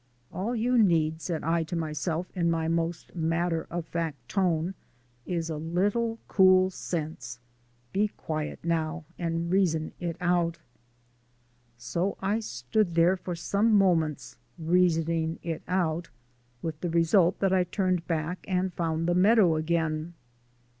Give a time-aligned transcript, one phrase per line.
[0.33, 4.73] "All you need," said I to myself in my most matter of fact tone,
[5.27, 7.37] "is a little cool sense.
[7.93, 10.57] Be quiet now and reason it out."
[11.77, 16.09] So I stood there for some moments reasoning it out,
[16.63, 20.15] with the result that I turned back and found the meadow again.